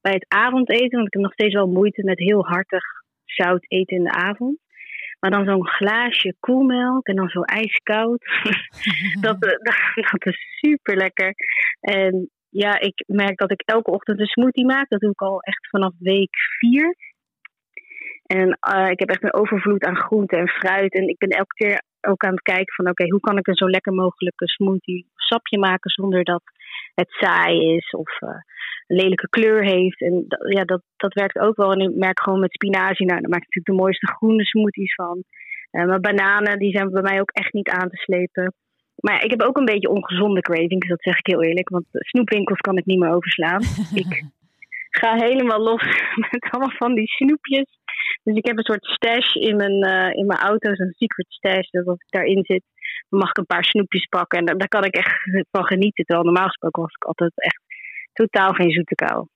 bij 0.00 0.12
het 0.12 0.24
avondeten. 0.28 0.96
Want 0.96 1.06
ik 1.06 1.12
heb 1.12 1.22
nog 1.22 1.32
steeds 1.32 1.54
wel 1.54 1.66
moeite 1.66 2.04
met 2.04 2.18
heel 2.18 2.46
hartig 2.46 2.84
zout 3.24 3.64
eten 3.68 3.96
in 3.96 4.04
de 4.04 4.12
avond. 4.12 4.58
Maar 5.20 5.30
dan 5.30 5.44
zo'n 5.44 5.68
glaasje 5.68 6.34
koelmelk 6.40 7.06
en 7.06 7.16
dan 7.16 7.28
zo 7.28 7.40
ijskoud. 7.40 8.24
dat, 9.24 9.40
dat, 9.40 9.58
dat 10.04 10.26
is 10.26 10.58
super 10.60 10.96
lekker. 10.96 11.34
En 11.80 12.30
ja, 12.48 12.80
ik 12.80 13.04
merk 13.06 13.38
dat 13.38 13.50
ik 13.50 13.62
elke 13.64 13.90
ochtend 13.90 14.20
een 14.20 14.26
smoothie 14.26 14.66
maak. 14.66 14.88
Dat 14.88 15.00
doe 15.00 15.10
ik 15.10 15.20
al 15.20 15.40
echt 15.40 15.68
vanaf 15.68 15.92
week 15.98 16.36
vier. 16.58 16.96
En 18.26 18.58
uh, 18.74 18.90
ik 18.90 18.98
heb 18.98 19.08
echt 19.08 19.22
een 19.22 19.34
overvloed 19.34 19.84
aan 19.84 19.96
groenten 19.96 20.38
en 20.38 20.48
fruit. 20.48 20.94
En 20.94 21.08
ik 21.08 21.18
ben 21.18 21.28
elke 21.28 21.54
keer 21.54 21.82
ook 22.00 22.24
aan 22.24 22.32
het 22.32 22.42
kijken 22.42 22.74
van 22.74 22.88
oké, 22.88 23.10
hoe 23.10 23.20
kan 23.20 23.38
ik 23.38 23.46
een 23.46 23.54
zo 23.54 23.68
lekker 23.68 23.92
mogelijke 23.92 24.48
smoothie 24.48 25.06
sapje 25.14 25.58
maken 25.58 25.90
zonder 25.90 26.24
dat 26.24 26.42
het 27.00 27.10
saai 27.10 27.74
is 27.76 27.90
of 27.90 28.20
uh, 28.20 28.28
een 28.86 28.96
lelijke 28.96 29.28
kleur 29.28 29.64
heeft. 29.64 30.00
En 30.00 30.24
dat, 30.28 30.52
ja, 30.52 30.64
dat, 30.64 30.82
dat 30.96 31.14
werkt 31.14 31.38
ook 31.38 31.56
wel. 31.56 31.72
En 31.72 31.80
ik 31.80 31.94
merk 31.94 32.20
gewoon 32.20 32.40
met 32.40 32.52
spinazie, 32.52 33.06
nou, 33.06 33.20
daar 33.20 33.30
maak 33.30 33.42
ik 33.42 33.46
natuurlijk 33.46 33.74
de 33.76 33.82
mooiste 33.84 34.06
groene 34.06 34.44
smoothies 34.44 34.94
van. 34.94 35.24
Uh, 35.72 35.84
maar 35.86 36.00
bananen, 36.00 36.58
die 36.58 36.76
zijn 36.76 36.90
bij 36.90 37.02
mij 37.02 37.20
ook 37.20 37.30
echt 37.30 37.52
niet 37.52 37.68
aan 37.68 37.88
te 37.88 37.96
slepen. 37.96 38.54
Maar 38.96 39.14
ja, 39.14 39.20
ik 39.20 39.30
heb 39.30 39.42
ook 39.42 39.56
een 39.56 39.72
beetje 39.72 39.90
ongezonde 39.90 40.40
cravings, 40.40 40.88
dat 40.88 41.02
zeg 41.02 41.18
ik 41.18 41.26
heel 41.26 41.42
eerlijk. 41.42 41.68
Want 41.68 41.84
snoepwinkels 41.90 42.58
kan 42.58 42.76
ik 42.76 42.84
niet 42.84 42.98
meer 42.98 43.14
overslaan. 43.14 43.62
ik 44.04 44.26
ga 44.90 45.14
helemaal 45.14 45.60
los 45.60 45.82
met 46.30 46.48
allemaal 46.50 46.76
van 46.76 46.94
die 46.94 47.06
snoepjes. 47.06 47.78
Dus 48.22 48.36
ik 48.36 48.46
heb 48.46 48.56
een 48.56 48.64
soort 48.64 48.84
stash 48.84 49.34
in 49.34 49.56
mijn, 49.56 49.86
uh, 49.86 50.10
in 50.14 50.26
mijn 50.26 50.40
auto, 50.40 50.74
zo'n 50.74 50.94
secret 50.96 51.26
stash. 51.28 51.70
Dat 51.70 51.86
als 51.86 52.00
ik 52.00 52.10
daarin 52.10 52.44
zit, 52.44 52.62
mag 53.10 53.28
ik 53.28 53.38
een 53.38 53.46
paar 53.46 53.64
snoepjes 53.64 54.06
pakken. 54.06 54.38
En 54.38 54.44
daar, 54.44 54.58
daar 54.58 54.68
kan 54.68 54.84
ik 54.84 54.94
echt 54.94 55.14
van 55.50 55.64
genieten. 55.64 56.04
Terwijl 56.04 56.26
normaal 56.26 56.46
gesproken 56.46 56.82
was 56.82 56.94
ik 56.94 57.04
altijd 57.04 57.32
echt 57.34 57.60
totaal 58.12 58.52
geen 58.52 58.70
zoete 58.70 58.94
kou. 58.94 59.26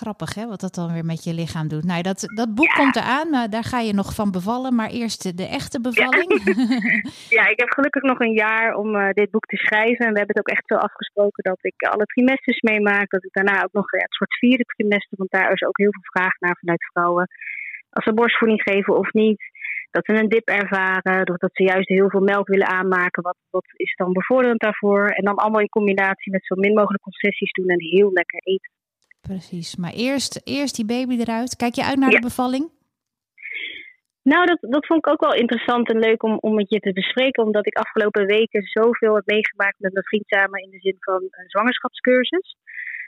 Grappig 0.00 0.34
hè, 0.34 0.46
wat 0.46 0.60
dat 0.60 0.74
dan 0.74 0.92
weer 0.92 1.04
met 1.04 1.24
je 1.24 1.34
lichaam 1.34 1.68
doet. 1.68 1.84
Nou, 1.84 2.02
dat, 2.02 2.20
dat 2.40 2.54
boek 2.54 2.72
komt 2.80 2.96
eraan, 2.96 3.30
maar 3.30 3.50
daar 3.50 3.64
ga 3.72 3.80
je 3.80 3.94
nog 3.94 4.14
van 4.14 4.30
bevallen. 4.30 4.74
Maar 4.74 4.90
eerst 4.90 5.36
de, 5.36 5.46
echte 5.46 5.80
bevalling. 5.80 6.30
Ja. 7.28 7.44
ik 7.54 7.60
heb 7.60 7.70
gelukkig 7.70 8.02
nog 8.02 8.20
een 8.20 8.32
jaar 8.32 8.74
om 8.74 8.96
uh, 8.96 9.10
dit 9.10 9.30
boek 9.30 9.46
te 9.46 9.56
schrijven. 9.56 10.06
En 10.06 10.12
we 10.12 10.18
hebben 10.18 10.36
het 10.36 10.38
ook 10.38 10.54
echt 10.56 10.66
zo 10.66 10.74
afgesproken 10.74 11.42
dat 11.42 11.58
ik 11.60 11.82
alle 11.82 12.04
trimesters 12.04 12.60
meemaak. 12.60 13.10
Dat 13.10 13.24
ik 13.24 13.32
daarna 13.32 13.62
ook 13.62 13.72
nog 13.72 13.92
ja, 13.92 13.98
het 13.98 14.14
soort 14.14 14.34
vierde 14.34 14.64
trimester, 14.64 15.18
want 15.18 15.30
daar 15.30 15.52
is 15.52 15.62
ook 15.62 15.78
heel 15.78 15.92
veel 15.92 16.12
vraag 16.12 16.34
naar 16.38 16.56
vanuit 16.60 16.84
vrouwen. 16.92 17.28
Als 17.90 18.04
ze 18.04 18.14
borstvoeding 18.14 18.62
geven 18.62 18.98
of 18.98 19.12
niet. 19.12 19.42
Dat 19.92 20.04
ze 20.04 20.12
een 20.12 20.28
dip 20.28 20.48
ervaren, 20.48 21.24
dat 21.24 21.50
ze 21.52 21.62
juist 21.62 21.88
heel 21.88 22.10
veel 22.10 22.20
melk 22.20 22.48
willen 22.48 22.66
aanmaken. 22.66 23.22
Wat, 23.22 23.36
wat 23.50 23.66
is 23.76 23.94
dan 23.96 24.12
bevorderend 24.12 24.60
daarvoor? 24.60 25.06
En 25.06 25.24
dan 25.24 25.36
allemaal 25.36 25.60
in 25.60 25.78
combinatie 25.78 26.32
met 26.32 26.46
zo 26.46 26.54
min 26.54 26.74
mogelijk 26.74 27.02
concessies 27.02 27.52
doen 27.52 27.68
en 27.68 27.80
heel 27.80 28.12
lekker 28.12 28.40
eten. 28.44 28.70
Precies, 29.20 29.76
maar 29.76 29.92
eerst, 29.92 30.40
eerst 30.44 30.76
die 30.76 30.86
baby 30.86 31.16
eruit. 31.20 31.56
Kijk 31.56 31.74
je 31.74 31.84
uit 31.84 31.98
naar 31.98 32.10
de 32.10 32.28
bevalling? 32.30 32.70
Nou, 34.22 34.46
dat, 34.46 34.58
dat 34.60 34.86
vond 34.86 35.06
ik 35.06 35.12
ook 35.12 35.20
wel 35.20 35.34
interessant 35.34 35.88
en 35.88 35.98
leuk 35.98 36.22
om, 36.22 36.38
om 36.40 36.54
met 36.54 36.70
je 36.70 36.80
te 36.80 36.92
bespreken. 36.92 37.44
Omdat 37.44 37.66
ik 37.66 37.76
afgelopen 37.76 38.26
weken 38.26 38.62
zoveel 38.62 39.14
heb 39.14 39.26
meegemaakt 39.26 39.78
met 39.78 39.92
mijn 39.92 40.04
vriend 40.04 40.24
samen 40.26 40.62
in 40.62 40.70
de 40.70 40.78
zin 40.78 40.96
van 40.98 41.22
een 41.22 41.48
zwangerschapscursus. 41.48 42.56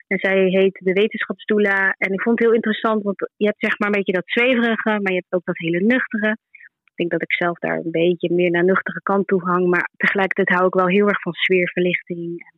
En 0.06 0.18
zij 0.18 0.38
heet 0.44 0.80
de 0.82 0.92
wetenschapsdoula. 0.92 1.94
En 1.98 2.12
ik 2.12 2.22
vond 2.22 2.38
het 2.38 2.46
heel 2.46 2.56
interessant, 2.56 3.02
want 3.02 3.30
je 3.36 3.46
hebt 3.46 3.60
zeg 3.60 3.78
maar 3.78 3.88
een 3.88 3.94
beetje 3.94 4.20
dat 4.20 4.30
zweverige, 4.36 4.90
maar 5.00 5.12
je 5.12 5.22
hebt 5.22 5.32
ook 5.32 5.44
dat 5.44 5.58
hele 5.58 5.80
nuchtere. 5.80 6.36
Ik 6.94 7.00
denk 7.00 7.10
dat 7.10 7.22
ik 7.22 7.32
zelf 7.32 7.58
daar 7.58 7.76
een 7.76 7.90
beetje 7.90 8.34
meer 8.34 8.50
naar 8.50 8.64
nuchtere 8.64 9.02
kant 9.02 9.26
toe 9.26 9.42
hang. 9.42 9.66
Maar 9.66 9.90
tegelijkertijd 9.96 10.58
hou 10.58 10.66
ik 10.66 10.74
wel 10.74 10.88
heel 10.88 11.08
erg 11.08 11.20
van 11.20 11.32
sfeerverlichting. 11.32 12.52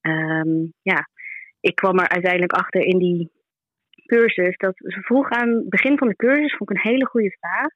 En, 0.00 0.12
um, 0.12 0.72
ja, 0.82 1.08
ik 1.60 1.74
kwam 1.74 1.98
er 1.98 2.08
uiteindelijk 2.08 2.52
achter 2.52 2.80
in 2.80 2.98
die 2.98 3.30
cursus 4.06 4.56
dat 4.56 4.74
ze 4.76 5.00
vroeg 5.00 5.30
aan 5.30 5.48
het 5.48 5.68
begin 5.68 5.98
van 5.98 6.08
de 6.08 6.16
cursus, 6.16 6.56
vond 6.56 6.70
ik 6.70 6.76
een 6.76 6.90
hele 6.90 7.06
goede 7.06 7.36
vraag. 7.38 7.68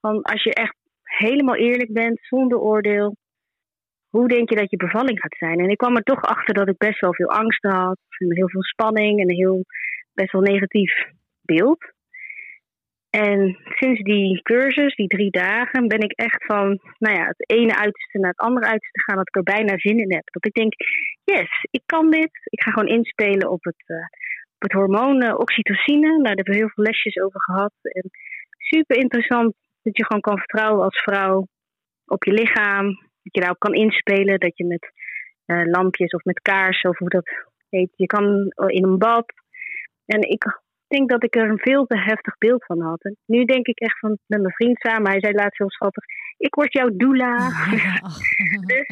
Van 0.00 0.22
als 0.22 0.42
je 0.42 0.54
echt 0.54 0.76
helemaal 1.02 1.56
eerlijk 1.56 1.92
bent, 1.92 2.18
zonder 2.20 2.58
oordeel, 2.58 3.16
hoe 4.08 4.28
denk 4.28 4.48
je 4.48 4.56
dat 4.56 4.70
je 4.70 4.76
bevalling 4.76 5.20
gaat 5.20 5.36
zijn? 5.38 5.58
En 5.58 5.70
ik 5.70 5.76
kwam 5.76 5.96
er 5.96 6.02
toch 6.02 6.22
achter 6.22 6.54
dat 6.54 6.68
ik 6.68 6.76
best 6.76 7.00
wel 7.00 7.14
veel 7.14 7.30
angst 7.30 7.62
had, 7.62 7.98
heel 8.18 8.48
veel 8.48 8.62
spanning 8.62 9.20
en 9.20 9.28
een 9.28 9.36
heel 9.36 9.64
best 10.14 10.32
wel 10.32 10.42
negatief 10.42 10.92
beeld. 11.42 11.96
En 13.10 13.58
sinds 13.64 14.02
die 14.02 14.42
cursus, 14.42 14.94
die 14.94 15.06
drie 15.06 15.30
dagen, 15.30 15.88
ben 15.88 16.00
ik 16.00 16.12
echt 16.12 16.44
van 16.44 16.80
nou 16.98 17.16
ja, 17.16 17.26
het 17.26 17.50
ene 17.50 17.76
uiterste 17.76 18.18
naar 18.18 18.30
het 18.30 18.46
andere 18.46 18.66
uiterste 18.66 19.02
gaan, 19.02 19.16
dat 19.16 19.28
ik 19.28 19.36
er 19.36 19.42
bijna 19.42 19.78
zin 19.78 19.98
in 19.98 20.12
heb. 20.12 20.24
Dat 20.24 20.46
ik 20.46 20.52
denk, 20.52 20.72
yes, 21.24 21.66
ik 21.70 21.82
kan 21.86 22.10
dit. 22.10 22.30
Ik 22.44 22.62
ga 22.62 22.70
gewoon 22.70 22.88
inspelen 22.88 23.50
op 23.50 23.64
het, 23.64 23.82
uh, 23.86 23.96
op 24.54 24.62
het 24.62 24.72
hormoon 24.72 25.22
uh, 25.22 25.38
oxytocine. 25.38 26.08
Nou, 26.08 26.22
daar 26.22 26.34
hebben 26.34 26.54
we 26.54 26.60
heel 26.60 26.70
veel 26.74 26.84
lesjes 26.84 27.16
over 27.16 27.42
gehad. 27.42 27.72
En 27.82 28.10
super 28.56 28.96
interessant 28.96 29.54
dat 29.82 29.96
je 29.96 30.04
gewoon 30.04 30.22
kan 30.22 30.38
vertrouwen 30.38 30.84
als 30.84 31.02
vrouw 31.02 31.46
op 32.06 32.24
je 32.24 32.32
lichaam. 32.32 32.86
Dat 33.22 33.34
je 33.34 33.40
daarop 33.40 33.58
kan 33.58 33.74
inspelen, 33.74 34.40
dat 34.40 34.56
je 34.56 34.64
met 34.64 34.92
uh, 35.46 35.64
lampjes 35.64 36.10
of 36.10 36.24
met 36.24 36.40
kaarsen 36.40 36.90
of 36.90 36.98
hoe 36.98 37.08
dat 37.08 37.28
heet, 37.68 37.90
je 37.96 38.06
kan 38.06 38.52
in 38.66 38.84
een 38.84 38.98
bad. 38.98 39.32
En 40.06 40.20
ik 40.20 40.60
denk 40.88 41.08
dat 41.08 41.24
ik 41.24 41.36
er 41.36 41.50
een 41.50 41.58
veel 41.58 41.86
te 41.86 41.98
heftig 41.98 42.38
beeld 42.38 42.64
van 42.64 42.80
had. 42.80 43.02
En 43.02 43.16
nu 43.26 43.44
denk 43.44 43.66
ik 43.66 43.78
echt 43.78 43.98
van 43.98 44.18
met 44.26 44.40
mijn 44.40 44.54
vriend 44.54 44.78
samen. 44.78 45.10
Hij 45.10 45.20
zei 45.20 45.32
laatst 45.32 45.58
heel 45.58 45.70
schattig: 45.70 46.04
Ik 46.36 46.54
word 46.54 46.72
jouw 46.72 46.90
doula. 46.92 47.36
dus 48.66 48.86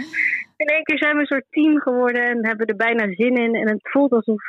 in 0.56 0.66
één 0.66 0.82
keer 0.82 0.98
zijn 0.98 1.14
we 1.14 1.20
een 1.20 1.26
soort 1.26 1.46
team 1.50 1.80
geworden 1.80 2.22
en 2.22 2.46
hebben 2.46 2.66
er 2.66 2.76
bijna 2.76 3.14
zin 3.14 3.36
in. 3.36 3.54
En 3.54 3.68
het 3.68 3.90
voelt 3.90 4.12
alsof, 4.12 4.42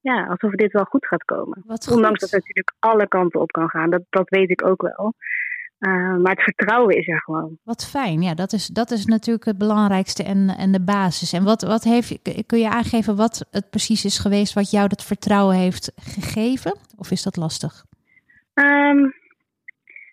ja, 0.00 0.26
alsof 0.26 0.52
dit 0.52 0.72
wel 0.72 0.84
goed 0.84 1.06
gaat 1.06 1.24
komen. 1.24 1.64
Ondanks 1.90 2.20
dat 2.20 2.30
het 2.30 2.40
natuurlijk 2.40 2.74
alle 2.78 3.08
kanten 3.08 3.40
op 3.40 3.52
kan 3.52 3.68
gaan. 3.68 3.90
Dat, 3.90 4.02
dat 4.08 4.28
weet 4.28 4.50
ik 4.50 4.66
ook 4.66 4.82
wel. 4.82 5.14
Uh, 5.82 6.16
maar 6.16 6.32
het 6.32 6.42
vertrouwen 6.42 6.96
is 6.96 7.08
er 7.08 7.20
gewoon. 7.20 7.58
Wat 7.64 7.88
fijn. 7.90 8.22
Ja, 8.22 8.34
dat 8.34 8.52
is, 8.52 8.66
dat 8.66 8.90
is 8.90 9.06
natuurlijk 9.06 9.44
het 9.44 9.58
belangrijkste 9.58 10.22
en, 10.22 10.48
en 10.48 10.72
de 10.72 10.84
basis. 10.84 11.32
En 11.32 11.44
wat, 11.44 11.62
wat 11.62 11.84
heeft, 11.84 12.18
kun 12.46 12.58
je 12.58 12.68
aangeven 12.68 13.16
wat 13.16 13.48
het 13.50 13.70
precies 13.70 14.04
is 14.04 14.18
geweest 14.18 14.54
wat 14.54 14.70
jou 14.70 14.88
dat 14.88 15.04
vertrouwen 15.04 15.56
heeft 15.56 15.92
gegeven? 15.96 16.78
Of 16.96 17.10
is 17.10 17.22
dat 17.22 17.36
lastig? 17.36 17.84
Um, 18.54 19.14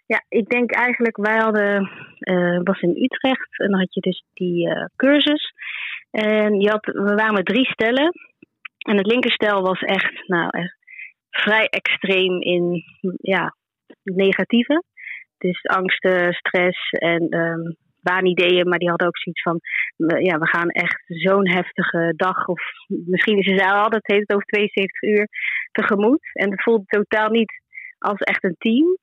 ja, 0.05 0.23
ik 0.29 0.49
denk 0.49 0.71
eigenlijk, 0.71 1.17
wij 1.17 1.37
hadden, 1.37 1.89
uh, 2.19 2.59
was 2.63 2.81
in 2.81 3.03
Utrecht 3.03 3.59
en 3.59 3.69
dan 3.69 3.79
had 3.79 3.93
je 3.93 4.01
dus 4.01 4.23
die 4.33 4.67
uh, 4.67 4.85
cursus. 4.95 5.53
En 6.11 6.59
je 6.59 6.69
had, 6.69 6.85
we 6.85 7.13
waren 7.15 7.33
met 7.33 7.45
drie 7.45 7.65
stellen. 7.65 8.11
En 8.77 8.97
het 8.97 9.05
linkerstel 9.05 9.61
was 9.61 9.79
echt, 9.79 10.27
nou, 10.27 10.49
echt 10.49 10.75
vrij 11.29 11.65
extreem 11.65 12.41
in 12.41 12.83
ja, 13.21 13.55
negatieve. 14.03 14.83
Dus 15.39 15.65
angsten, 15.65 16.33
stress 16.33 16.89
en 16.89 17.39
um. 17.39 17.77
Maar 18.01 18.21
die 18.21 18.89
hadden 18.89 19.07
ook 19.07 19.17
zoiets 19.17 19.41
van, 19.41 19.59
ja, 20.21 20.37
we 20.37 20.47
gaan 20.47 20.69
echt 20.69 21.03
zo'n 21.05 21.49
heftige 21.49 22.13
dag. 22.15 22.47
Of 22.47 22.61
misschien 22.87 23.37
is 23.37 23.45
ze 23.45 23.71
al, 23.71 23.89
dat 23.89 24.07
heet 24.07 24.19
het 24.19 24.33
over 24.33 24.45
72 24.45 25.01
uur, 25.01 25.27
tegemoet. 25.71 26.29
En 26.33 26.51
het 26.51 26.63
voelde 26.63 26.85
totaal 26.85 27.29
niet 27.29 27.51
als 27.97 28.19
echt 28.19 28.43
een 28.43 28.55
team. 28.57 28.97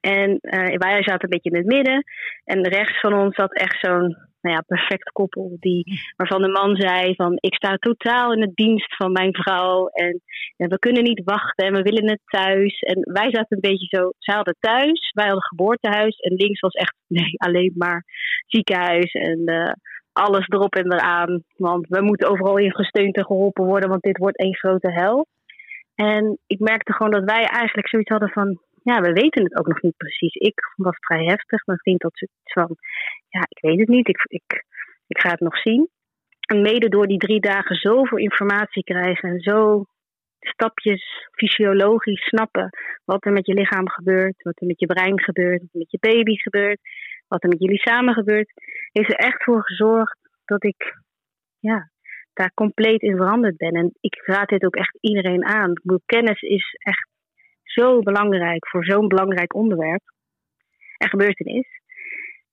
En 0.00 0.30
uh, 0.30 0.76
wij 0.76 1.02
zaten 1.02 1.22
een 1.22 1.28
beetje 1.28 1.50
in 1.50 1.56
het 1.56 1.66
midden. 1.66 2.04
En 2.44 2.68
rechts 2.68 3.00
van 3.00 3.14
ons 3.14 3.34
zat 3.34 3.54
echt 3.54 3.78
zo'n 3.80 4.16
nou 4.40 4.56
ja, 4.56 4.62
perfect 4.66 5.10
koppel. 5.12 5.56
Die, 5.60 6.00
waarvan 6.16 6.42
de 6.42 6.48
man 6.48 6.76
zei 6.76 7.14
van 7.14 7.36
ik 7.40 7.54
sta 7.54 7.76
totaal 7.76 8.32
in 8.32 8.40
het 8.40 8.54
dienst 8.54 8.96
van 8.96 9.12
mijn 9.12 9.34
vrouw. 9.34 9.86
En, 9.86 10.20
we 10.56 10.78
kunnen 10.78 11.02
niet 11.02 11.22
wachten 11.24 11.66
en 11.66 11.72
we 11.72 11.82
willen 11.82 12.10
het 12.10 12.20
thuis. 12.24 12.78
En 12.78 13.00
wij 13.12 13.30
zaten 13.30 13.56
een 13.56 13.70
beetje 13.70 13.96
zo, 13.96 14.10
zij 14.18 14.34
hadden 14.34 14.56
thuis, 14.58 15.10
wij 15.14 15.24
hadden 15.24 15.44
geboortehuis. 15.44 16.16
En 16.16 16.34
links 16.34 16.60
was 16.60 16.72
echt 16.72 16.94
nee, 17.18 17.34
alleen 17.36 17.72
maar 17.76 18.04
ziekenhuis 18.46 19.12
en 19.12 19.42
uh, 19.44 19.72
alles 20.12 20.46
erop 20.48 20.74
en 20.74 20.92
eraan. 20.92 21.42
Want 21.56 21.88
we 21.88 22.00
moeten 22.00 22.28
overal 22.28 22.56
in 22.56 22.74
gesteund 22.74 23.16
en 23.16 23.24
geholpen 23.24 23.64
worden, 23.64 23.88
want 23.88 24.02
dit 24.02 24.18
wordt 24.18 24.38
één 24.38 24.56
grote 24.56 24.92
hel. 24.92 25.26
En 25.94 26.38
ik 26.46 26.58
merkte 26.58 26.92
gewoon 26.92 27.12
dat 27.12 27.24
wij 27.24 27.44
eigenlijk 27.44 27.88
zoiets 27.88 28.10
hadden 28.10 28.28
van 28.28 28.60
ja, 28.90 29.00
we 29.00 29.12
weten 29.12 29.42
het 29.42 29.56
ook 29.58 29.66
nog 29.66 29.82
niet 29.82 29.96
precies. 29.96 30.34
Ik 30.34 30.58
was 30.76 30.96
vrij 31.00 31.24
heftig. 31.24 31.66
Mijn 31.66 31.78
vriend 31.78 32.02
had 32.02 32.18
zoiets 32.18 32.52
van, 32.52 32.76
ja, 33.28 33.40
ik 33.48 33.60
weet 33.60 33.78
het 33.78 33.88
niet. 33.88 34.08
Ik, 34.08 34.24
ik, 34.28 34.64
ik 35.06 35.20
ga 35.20 35.30
het 35.30 35.40
nog 35.40 35.58
zien. 35.58 35.88
En 36.40 36.60
mede 36.60 36.88
door 36.88 37.06
die 37.06 37.18
drie 37.18 37.40
dagen 37.40 37.76
zoveel 37.76 38.18
informatie 38.18 38.84
krijgen 38.84 39.28
en 39.28 39.40
zo 39.40 39.84
stapjes 40.40 41.28
fysiologisch 41.32 42.24
snappen 42.24 42.68
wat 43.04 43.24
er 43.24 43.32
met 43.32 43.46
je 43.46 43.54
lichaam 43.54 43.88
gebeurt, 43.88 44.42
wat 44.42 44.60
er 44.60 44.66
met 44.66 44.80
je 44.80 44.86
brein 44.86 45.20
gebeurt, 45.20 45.60
wat 45.60 45.70
er 45.72 45.78
met 45.78 45.90
je 45.90 45.98
baby 46.00 46.36
gebeurt, 46.36 46.80
wat 47.28 47.42
er 47.42 47.48
met 47.48 47.60
jullie 47.60 47.78
samen 47.78 48.14
gebeurt, 48.14 48.52
heeft 48.92 49.10
er 49.10 49.26
echt 49.26 49.44
voor 49.44 49.64
gezorgd 49.64 50.18
dat 50.44 50.64
ik 50.64 50.96
ja, 51.58 51.90
daar 52.32 52.54
compleet 52.54 53.02
in 53.02 53.16
veranderd 53.16 53.56
ben. 53.56 53.72
En 53.72 53.90
ik 54.00 54.22
raad 54.24 54.48
dit 54.48 54.64
ook 54.64 54.76
echt 54.76 54.98
iedereen 55.00 55.44
aan. 55.44 55.72
Kennis 56.06 56.40
is 56.40 56.74
echt 56.78 57.09
zo 57.72 57.98
belangrijk 57.98 58.68
voor 58.68 58.84
zo'n 58.84 59.08
belangrijk 59.08 59.54
onderwerp 59.54 60.02
en 60.96 61.08
gebeurtenis. 61.08 61.66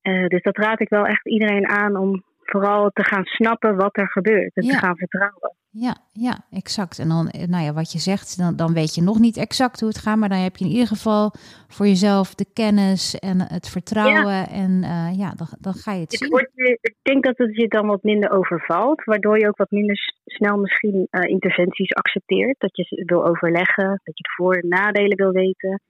Uh, 0.02 0.26
dus 0.26 0.42
dat 0.42 0.56
raad 0.56 0.80
ik 0.80 0.88
wel 0.88 1.06
echt 1.06 1.26
iedereen 1.26 1.68
aan 1.68 1.96
om 1.96 2.24
vooral 2.42 2.90
te 2.90 3.04
gaan 3.04 3.24
snappen 3.24 3.76
wat 3.76 3.96
er 3.96 4.10
gebeurt 4.10 4.54
en 4.54 4.62
te 4.62 4.76
gaan 4.76 4.96
vertrouwen. 4.96 5.56
Ja, 5.70 5.96
ja, 6.12 6.38
exact. 6.50 6.98
En 6.98 7.08
dan, 7.08 7.30
nou 7.48 7.64
ja, 7.64 7.72
wat 7.72 7.92
je 7.92 7.98
zegt, 7.98 8.38
dan, 8.38 8.56
dan 8.56 8.72
weet 8.72 8.94
je 8.94 9.02
nog 9.02 9.18
niet 9.18 9.36
exact 9.36 9.80
hoe 9.80 9.88
het 9.88 9.98
gaat, 9.98 10.16
maar 10.16 10.28
dan 10.28 10.38
heb 10.38 10.56
je 10.56 10.64
in 10.64 10.70
ieder 10.70 10.86
geval 10.86 11.32
voor 11.68 11.86
jezelf 11.86 12.34
de 12.34 12.46
kennis 12.52 13.18
en 13.18 13.40
het 13.40 13.68
vertrouwen. 13.68 14.48
En 14.48 14.70
uh, 14.82 15.18
ja, 15.18 15.32
dan, 15.36 15.46
dan 15.60 15.74
ga 15.74 15.92
je 15.92 16.00
het, 16.00 16.12
zien. 16.12 16.30
Wordt, 16.30 16.50
ik 16.80 16.96
denk 17.02 17.24
dat 17.24 17.38
het 17.38 17.56
je 17.56 17.68
dan 17.68 17.86
wat 17.86 18.02
minder 18.02 18.30
overvalt, 18.30 19.04
waardoor 19.04 19.38
je 19.38 19.48
ook 19.48 19.56
wat 19.56 19.70
minder 19.70 19.96
snel 20.24 20.56
misschien 20.56 21.08
uh, 21.10 21.30
interventies 21.30 21.94
accepteert. 21.94 22.54
Dat 22.58 22.76
je 22.76 23.02
wil 23.06 23.26
overleggen, 23.26 23.88
dat 24.04 24.18
je 24.18 24.22
de 24.22 24.34
voor- 24.36 24.54
en 24.56 24.68
nadelen 24.68 25.16
wil 25.16 25.32
weten. 25.32 25.80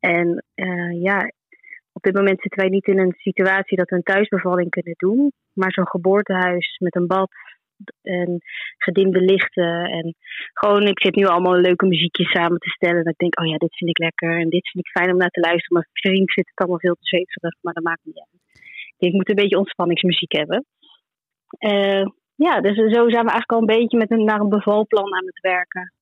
En 0.00 0.44
uh, 0.54 1.02
ja, 1.02 1.30
op 1.92 2.02
dit 2.02 2.14
moment 2.14 2.40
zitten 2.40 2.60
wij 2.60 2.70
niet 2.70 2.86
in 2.86 2.98
een 2.98 3.14
situatie 3.16 3.76
dat 3.76 3.88
we 3.90 3.96
een 3.96 4.02
thuisbevalling 4.02 4.70
kunnen 4.70 4.94
doen. 4.96 5.32
Maar 5.52 5.72
zo'n 5.72 5.88
geboortehuis 5.88 6.78
met 6.78 6.96
een 6.96 7.06
bad 7.06 7.30
en 8.02 8.40
gedimde 8.76 9.20
lichten. 9.20 9.84
En 9.84 10.14
gewoon, 10.52 10.82
ik 10.86 11.00
zit 11.00 11.14
nu 11.14 11.24
allemaal 11.24 11.56
leuke 11.56 11.86
muziekjes 11.86 12.30
samen 12.30 12.58
te 12.58 12.70
stellen. 12.70 13.04
En 13.04 13.10
ik 13.10 13.18
denk, 13.18 13.40
oh 13.40 13.46
ja, 13.46 13.56
dit 13.56 13.76
vind 13.76 13.90
ik 13.90 13.98
lekker 13.98 14.40
en 14.40 14.48
dit 14.48 14.70
vind 14.70 14.86
ik 14.86 14.90
fijn 14.90 15.10
om 15.12 15.16
naar 15.16 15.30
te 15.30 15.40
luisteren. 15.40 15.78
Mijn 15.78 15.88
vriend 15.92 16.32
zit 16.32 16.48
het 16.48 16.58
allemaal 16.58 16.78
veel 16.78 16.94
te 16.94 17.06
zweverig, 17.06 17.54
maar 17.60 17.74
dat 17.74 17.84
maakt 17.84 18.04
niet 18.04 18.18
uit. 18.18 18.62
Ik 18.98 19.12
moet 19.12 19.28
een 19.28 19.34
beetje 19.34 19.58
ontspanningsmuziek 19.58 20.32
hebben. 20.32 20.64
Uh, 21.58 22.06
ja, 22.34 22.60
dus 22.60 22.76
zo 22.76 23.10
zijn 23.10 23.24
we 23.24 23.30
eigenlijk 23.30 23.52
al 23.52 23.58
een 23.58 23.78
beetje 23.78 23.98
met 23.98 24.10
een, 24.10 24.24
naar 24.24 24.40
een 24.40 24.48
bevalplan 24.48 25.14
aan 25.14 25.26
het 25.26 25.40
werken. 25.40 25.92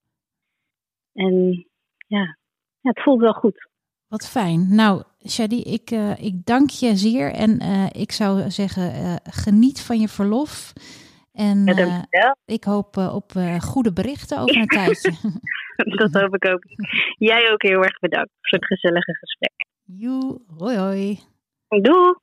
En 1.12 1.66
ja, 2.06 2.37
ja 2.80 2.90
het 2.90 3.02
voelt 3.02 3.21
wel 3.21 3.33
goed. 3.33 3.68
Wat 4.09 4.28
fijn. 4.28 4.75
Nou, 4.75 5.02
Shadi, 5.28 5.61
ik, 5.62 5.90
uh, 5.90 6.25
ik 6.25 6.45
dank 6.45 6.71
je 6.71 6.97
zeer. 6.97 7.33
En 7.33 7.62
uh, 7.62 7.87
ik 7.92 8.12
zou 8.12 8.50
zeggen, 8.50 9.21
geniet 9.23 9.80
van 9.80 9.99
je 9.99 10.09
verlof. 10.09 10.73
En 11.36 11.64
ja, 12.10 12.36
ik 12.44 12.64
hoop 12.64 12.96
op 12.96 13.32
goede 13.60 13.92
berichten 13.92 14.38
over 14.38 14.56
een 14.56 14.66
tijdje. 14.78 15.12
Dat 15.96 16.12
hoop 16.12 16.34
ik 16.34 16.48
ook. 16.48 16.62
Jij 17.18 17.52
ook 17.52 17.62
heel 17.62 17.82
erg 17.82 17.98
bedankt 17.98 18.30
voor 18.40 18.58
het 18.58 18.66
gezellige 18.66 19.14
gesprek. 19.14 19.66
Joe, 19.84 20.40
hoi 20.56 20.76
hoi. 20.76 21.20
Doei. 21.68 22.14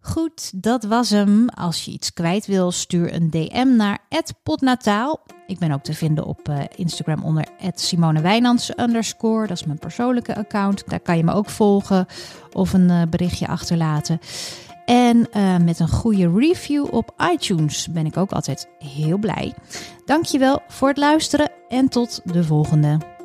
Goed, 0.00 0.62
dat 0.62 0.84
was 0.84 1.10
hem. 1.10 1.48
Als 1.48 1.84
je 1.84 1.90
iets 1.90 2.12
kwijt 2.12 2.46
wil, 2.46 2.70
stuur 2.70 3.14
een 3.14 3.30
DM 3.30 3.76
naar 3.76 3.98
@potnataal. 4.42 5.20
Ik 5.46 5.58
ben 5.58 5.72
ook 5.72 5.82
te 5.82 5.94
vinden 5.94 6.24
op 6.24 6.48
Instagram 6.76 7.24
onder 7.24 7.44
@simonewijnands 7.74 8.78
underscore. 8.78 9.46
Dat 9.46 9.56
is 9.56 9.64
mijn 9.64 9.78
persoonlijke 9.78 10.36
account. 10.36 10.88
Daar 10.88 11.00
kan 11.00 11.16
je 11.16 11.24
me 11.24 11.32
ook 11.32 11.50
volgen 11.50 12.06
of 12.52 12.72
een 12.72 13.10
berichtje 13.10 13.46
achterlaten. 13.46 14.18
En 14.88 15.28
uh, 15.36 15.56
met 15.56 15.78
een 15.78 15.88
goede 15.88 16.32
review 16.36 16.86
op 16.94 17.14
iTunes 17.32 17.88
ben 17.90 18.06
ik 18.06 18.16
ook 18.16 18.32
altijd 18.32 18.68
heel 18.78 19.18
blij. 19.18 19.54
Dankjewel 20.04 20.62
voor 20.68 20.88
het 20.88 20.96
luisteren 20.96 21.50
en 21.68 21.88
tot 21.88 22.20
de 22.24 22.44
volgende. 22.44 23.17